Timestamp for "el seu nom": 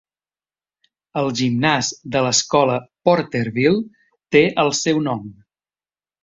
4.65-5.23